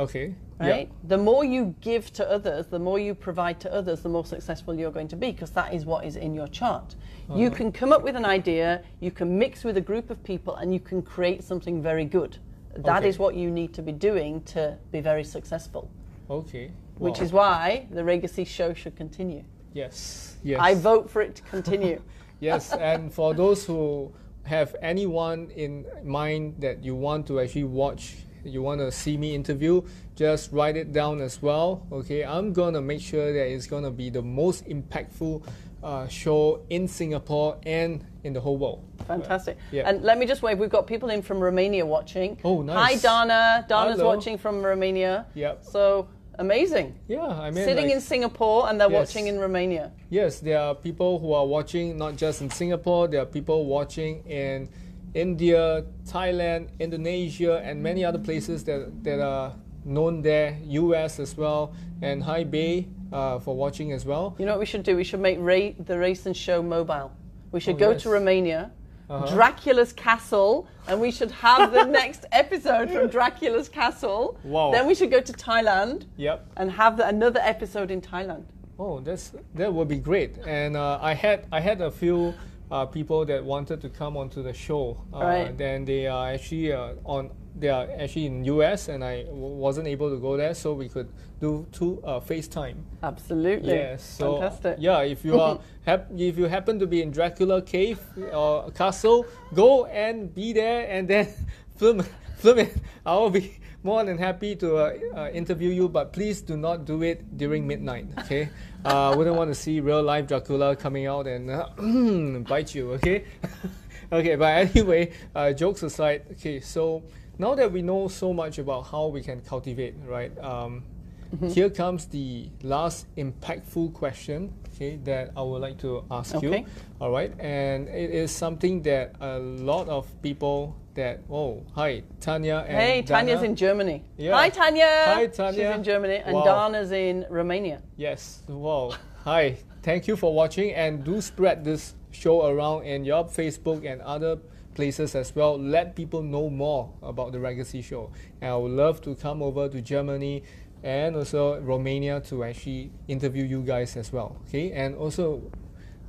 [0.00, 0.34] Okay.
[0.58, 0.88] right?
[0.88, 1.08] Yeah.
[1.08, 4.74] The more you give to others, the more you provide to others, the more successful
[4.74, 6.94] you're going to be because that is what is in your chart.
[7.34, 7.56] You Uh-huh.
[7.56, 10.72] can come up with an idea, you can mix with a group of people, and
[10.74, 12.38] you can create something very good.
[12.76, 13.22] That is Okay.
[13.24, 15.88] what you need to be doing to be very successful,
[16.28, 16.70] Okay.
[16.98, 19.44] which is why the Raygacy show should continue.
[19.74, 20.36] yes.
[20.42, 20.58] Yes.
[20.60, 22.00] I vote for it to continue.
[22.40, 24.10] Yes, and for those who
[24.44, 29.34] have anyone in mind that you want to actually watch, you want to see me
[29.34, 29.82] interview,
[30.16, 31.86] just write it down as well.
[31.92, 35.42] Okay, I'm gonna make sure that it's gonna be the most impactful
[35.82, 38.84] uh, show in Singapore and in the whole world.
[39.06, 39.56] Fantastic.
[39.72, 39.88] Yeah.
[39.88, 42.38] And let me just wave, we've got people in from Romania watching.
[42.44, 43.02] Oh, nice.
[43.02, 43.64] Hi, Dana.
[43.66, 44.14] Dana's Hello.
[44.14, 45.24] watching from Romania.
[45.34, 45.64] Yep.
[45.64, 46.06] So
[46.38, 46.94] amazing.
[47.08, 49.08] Yeah, I mean, sitting like- in Singapore and they're Yes.
[49.08, 49.92] watching in Romania.
[50.10, 54.22] Yes, there are people who are watching not just in Singapore, there are people watching
[54.26, 54.68] in
[55.14, 61.72] India, Thailand, Indonesia, and many other places that, that are known there, US as well,
[62.02, 64.34] and High Bay uh, for watching as well.
[64.38, 64.96] You know what we should do?
[64.96, 67.10] We should make Ray, the race and show mobile.
[67.52, 68.02] We should Oh, go yes.
[68.04, 68.70] to Romania,
[69.10, 69.26] Uh-huh.
[69.34, 74.38] Dracula's castle, and we should have the next episode from Dracula's castle.
[74.44, 74.70] Wow.
[74.70, 76.46] Then we should go to Thailand Yep.
[76.56, 78.44] and have the, another episode in Thailand.
[78.78, 80.38] Oh, that's that would be great.
[80.46, 82.32] And uh, I had I had a few
[82.70, 84.96] uh, people that wanted to come onto the show.
[85.12, 85.58] Uh, Right.
[85.58, 87.30] Then they are actually uh, on.
[87.58, 90.88] They are actually in US, and I w- wasn't able to go there, so we
[90.88, 91.08] could
[91.40, 92.76] do two uh, FaceTime.
[93.02, 93.74] Absolutely.
[93.74, 94.04] Yes.
[94.04, 94.76] So Fantastic.
[94.78, 97.98] yeah, if you are hap- if you happen to be in Dracula cave
[98.32, 101.26] or castle, go and be there and then
[101.76, 102.02] film
[102.38, 102.76] film it.
[103.04, 106.84] I will be more than happy to uh, uh, interview you, but please do not
[106.84, 108.06] do it during midnight.
[108.18, 108.50] Okay.
[108.84, 111.68] Uh, wouldn't want to see real life Dracula coming out and uh,
[112.48, 112.92] bite you.
[112.92, 113.24] Okay.
[114.12, 114.36] okay.
[114.36, 116.24] But anyway, uh, jokes aside.
[116.32, 116.60] Okay.
[116.60, 117.02] So
[117.38, 120.36] now that we know so much about how we can cultivate, right?
[120.38, 120.82] Um,
[121.30, 121.48] Mm-hmm.
[121.48, 126.60] here comes the last impactful question, okay, that I would like to ask Okay.
[126.60, 126.66] you.
[127.00, 132.64] All right, and it is something that a lot of people that oh hi Tanya
[132.66, 133.50] and Hey, Tanya's Dana.
[133.50, 134.02] in Germany.
[134.18, 134.34] Yeah.
[134.34, 134.90] Hi, Tanya.
[135.06, 135.52] Hi, Tanya.
[135.68, 136.44] She's in Germany, and Wow.
[136.44, 137.80] Dana's in Romania.
[137.96, 138.90] Yes, wow.
[139.24, 144.00] Hi, thank you for watching and do spread this show around in your Facebook and
[144.02, 144.36] other
[144.74, 145.56] places as well.
[145.58, 148.10] Let people know more about the Raygacy Show.
[148.40, 150.42] And I would love to come over to Germany
[150.82, 154.36] and also Romania to actually interview you guys as well.
[154.48, 155.42] Okay, and also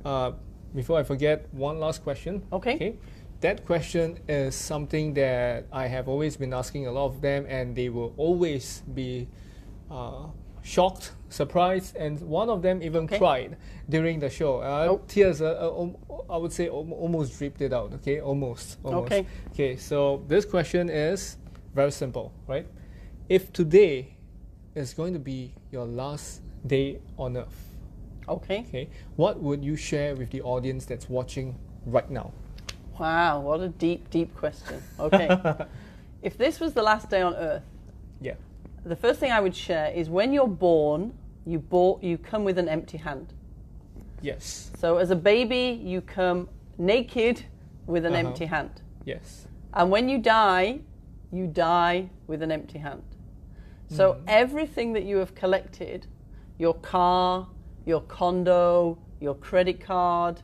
[0.04, 0.32] uh,
[0.74, 2.42] before I forget, one last question.
[2.52, 2.74] Okay.
[2.74, 2.94] Okay.
[3.40, 7.74] That question is something that I have always been asking a lot of them, and
[7.74, 9.26] they will always be
[9.90, 10.26] uh,
[10.62, 13.18] shocked, surprised, and one of them even Okay.
[13.18, 13.56] cried
[13.88, 14.60] during the show.
[14.60, 15.00] Uh, Oh.
[15.08, 15.96] Tears, uh, um,
[16.30, 17.92] I would say, al- almost dripped it out.
[17.94, 18.78] Okay, almost.
[18.84, 19.06] almost.
[19.12, 19.26] Okay.
[19.50, 19.76] Okay.
[19.76, 21.36] So this question is
[21.74, 22.66] very simple, right?
[23.28, 24.14] If today
[24.74, 27.76] is going to be your last day on Earth,
[28.28, 28.60] Okay.
[28.68, 31.56] okay, what would you share with the audience that's watching
[31.86, 32.32] right now?
[32.98, 34.80] Wow, what a deep, deep question.
[34.98, 35.28] Okay.
[36.22, 37.64] if this was the last day on Earth,
[38.20, 38.34] Yeah.
[38.84, 41.12] the first thing I would share is when you're born,
[41.44, 43.32] you bought, you come with an empty hand.
[44.20, 44.70] Yes.
[44.78, 47.44] So as a baby, you come naked
[47.86, 48.28] with an Uh-huh.
[48.28, 48.70] empty hand.
[49.04, 49.48] Yes.
[49.74, 50.80] And when you die,
[51.32, 53.02] you die with an empty hand.
[53.96, 56.06] So everything that you have collected,
[56.58, 57.46] your car,
[57.84, 60.40] your condo, your credit card,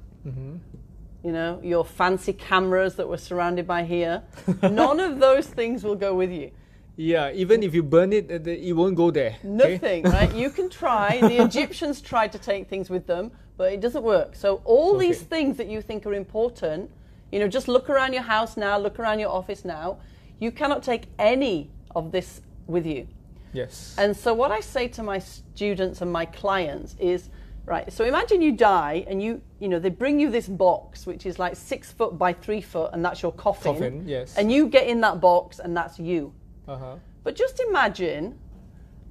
[1.25, 4.23] you know, your fancy cameras that were surrounded by here,
[4.63, 6.51] none of those things will go with you.
[6.97, 9.37] Yeah, even if you burn it, uh, it won't go there.
[9.45, 9.73] okay?
[9.73, 10.35] Nothing, right?
[10.43, 11.21] You can try.
[11.21, 14.35] The Egyptians tried to take things with them, but it doesn't work.
[14.35, 16.91] So all these things that you think are important,
[17.33, 19.99] you know, just look around your house now, look around your office now.
[20.41, 23.07] You cannot take any of this with you.
[23.53, 23.95] Yes.
[23.99, 27.31] And so what I say to my students and my clients is
[27.67, 27.93] Right.
[27.93, 31.39] So imagine you die and you, you know, they bring you this box which is
[31.39, 33.75] like six foot by three foot, and that's your coffin.
[33.75, 34.39] Coffin, yes.
[34.39, 36.33] And you get in that box, and that's you.
[36.67, 36.95] Uh huh.
[37.25, 38.39] But just imagine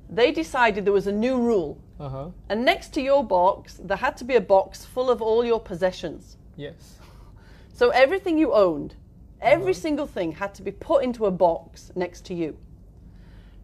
[0.09, 2.29] they decided there was a new rule, Uh huh.
[2.49, 5.59] and next to your box there had to be a box full of all your
[5.59, 6.37] possessions.
[6.55, 6.97] Yes.
[7.73, 8.95] So everything you owned,
[9.39, 12.57] every single thing had to be put into a box next to you.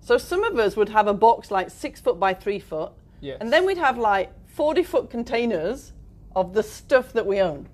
[0.03, 3.37] So some of us would have a box like six foot by three foot, Yes.
[3.39, 5.93] and then we'd have like 40 foot containers
[6.35, 7.67] of the stuff that we own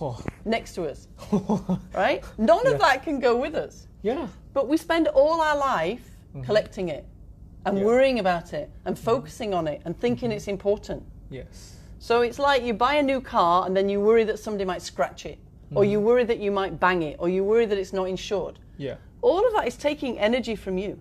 [0.00, 0.18] Oh.
[0.44, 1.06] next to us,
[1.94, 2.24] right?
[2.38, 2.70] None Yeah.
[2.72, 3.86] of that can go with us.
[4.02, 4.26] yeah.
[4.52, 6.10] But we spend all our life
[6.44, 7.76] collecting it and Mm-hmm.
[7.76, 7.80] Yeah.
[7.82, 7.86] Mm-hmm.
[7.86, 11.04] worrying about it and focusing on it and thinking it's important.
[11.30, 11.76] Yes.
[11.98, 14.82] So it's like you buy a new car and then you worry that somebody might
[14.82, 15.38] scratch it,
[15.74, 15.90] or Mm-hmm.
[15.92, 18.58] you worry that you might bang it, or you worry that it's not insured.
[18.76, 18.96] Yeah.
[19.22, 20.98] All of that is taking energy from you.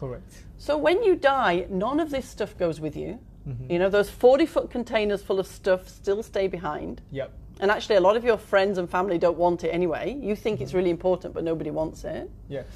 [0.00, 0.32] Correct.
[0.58, 3.18] So when you die, none of this stuff goes with you.
[3.46, 3.70] Mm-hmm.
[3.72, 7.02] You know, those 40 foot containers full of stuff still stay behind.
[7.10, 7.30] Yep.
[7.60, 10.16] And actually, a lot of your friends and family don't want it anyway.
[10.28, 10.62] You think Mm-hmm.
[10.64, 12.30] it's really important, but nobody wants it.
[12.48, 12.66] Yes.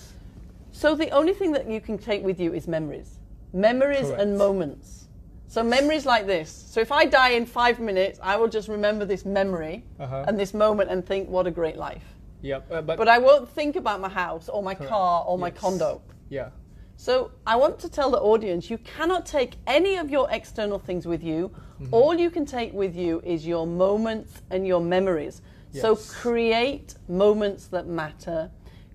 [0.73, 3.19] So the only thing that you can take with you is memories.
[3.55, 4.21] Memories Correct.
[4.23, 5.09] and moments.
[5.49, 6.51] So memories like this.
[6.51, 10.25] So if I die in five minutes, I will just remember this memory Uh-huh.
[10.29, 12.05] and this moment and think, what a great life.
[12.43, 12.67] Yep.
[12.71, 14.91] Uh, but But I won't think about my house or my Correct.
[14.91, 16.03] car or my condo.
[16.29, 16.51] yeah.
[16.97, 21.07] So I want to tell the audience you cannot take any of your external things
[21.07, 21.51] with you.
[21.81, 21.95] Mm-hmm.
[21.95, 25.43] All you can take with you is your moments and your memories.
[25.73, 28.51] So create moments that matter.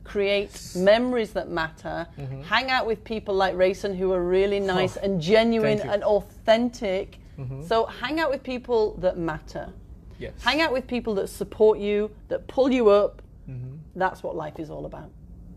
[0.06, 2.08] Create memories that matter.
[2.18, 2.42] Mm-hmm.
[2.44, 7.20] Hang out with people like Rayson who are really nice and genuine and authentic.
[7.38, 7.64] Mm-hmm.
[7.64, 9.70] So hang out with people that matter.
[10.18, 10.34] Yes.
[10.42, 13.22] Hang out with people that support you, that pull you up.
[13.50, 13.76] Mm-hmm.
[13.96, 15.12] That's what life is all about.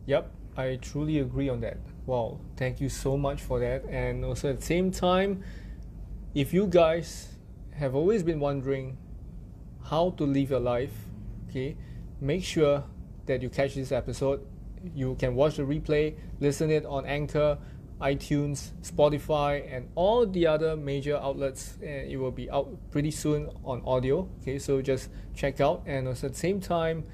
[0.06, 1.78] Yep, I truly agree on that.
[2.04, 3.84] Wow, thank you so much for that.
[3.84, 5.42] And also at the same time,
[6.34, 7.28] if you guys
[7.74, 8.98] have always been wondering
[9.84, 10.92] how to live your life,
[11.48, 11.76] okay,
[12.20, 12.84] make sure
[13.26, 14.46] that you catch this episode.
[14.94, 17.56] You can watch the replay, listen it on Anchor,
[18.00, 21.78] iTunes, Spotify, and all the other major outlets.
[21.80, 24.28] And it will be out pretty soon on audio.
[24.42, 25.82] Okay, so just check out.
[25.86, 27.04] And also at the same time,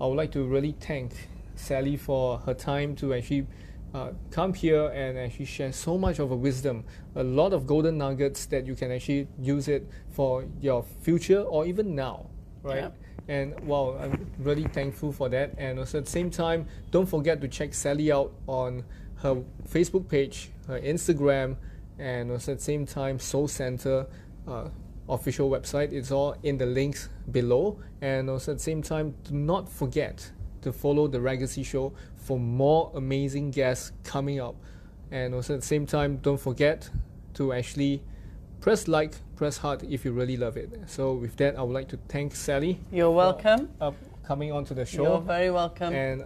[0.00, 1.12] I would like to really thank
[1.56, 3.46] Sally for her time to actually
[3.94, 7.98] uh, come here and actually share so much of a wisdom, a lot of golden
[7.98, 12.26] nuggets that you can actually use it for your future or even now,
[12.62, 12.76] right?
[12.76, 12.90] Yeah.
[13.28, 15.54] And wow, I'm really thankful for that.
[15.58, 18.84] And also at the same time, don't forget to check Sally out on
[19.16, 21.56] her Facebook page, her Instagram,
[21.98, 24.06] and also at the same time, Soul Centre
[24.46, 24.68] uh,
[25.08, 25.92] official website.
[25.92, 27.80] It's all in the links below.
[28.00, 30.30] And also at the same time, do not forget
[30.66, 34.56] to follow the Raygacy Show for more amazing guests coming up.
[35.12, 36.90] And also at the same time, don't forget
[37.34, 38.02] to actually
[38.60, 40.68] press like, press heart if you really love it.
[40.86, 42.80] So with that, I would like to thank Sally.
[42.90, 43.68] You're welcome.
[43.78, 43.92] For, uh,
[44.26, 45.04] coming onto the show.
[45.04, 45.94] You're very welcome.
[45.94, 46.24] And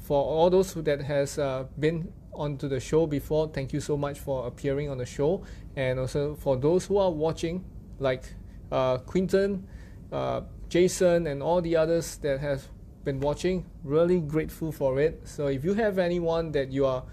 [0.00, 3.96] for all those who that has uh, been onto the show before, thank you so
[3.96, 5.42] much for appearing on the show.
[5.76, 7.64] And also for those who are watching,
[7.98, 8.24] like
[8.70, 9.66] uh, Quinton,
[10.12, 12.68] uh, Jason, and all the others that have
[13.06, 15.20] been watching, really grateful for it.
[15.24, 17.04] So if you have anyone that you are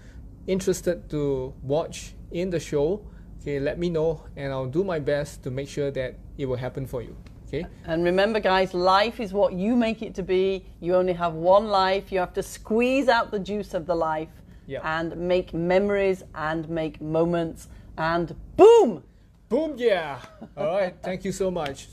[0.46, 3.00] interested to watch in the show,
[3.40, 6.56] okay, let me know, and I'll do my best to make sure that it will
[6.56, 7.16] happen for you.
[7.46, 7.64] Okay.
[7.86, 10.64] And remember, guys, life is what you make it to be.
[10.80, 12.10] You only have one life.
[12.10, 14.34] You have to squeeze out the juice of the life
[14.66, 14.80] Yeah.
[14.82, 17.68] and make memories and make moments.
[17.96, 19.04] And boom!
[19.48, 20.18] Boom, yeah.
[20.56, 20.96] All right.
[21.02, 21.86] Thank you so much.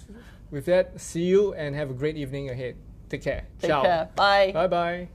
[0.49, 2.75] With that, see you and have a great evening ahead.
[3.11, 3.43] Take care.
[3.59, 3.81] Take Ciao.
[3.81, 4.09] care.
[4.15, 4.53] Bye.
[4.53, 5.07] Bye bye.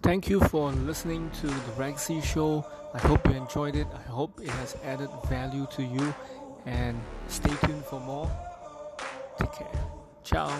[0.00, 2.64] Thank you for listening to the Raygacy Show.
[2.94, 3.88] I hope you enjoyed it.
[3.92, 6.14] I hope it has added value to you.
[6.66, 8.30] And stay tuned for more.
[9.40, 9.80] Take care.
[10.22, 10.56] Ciao.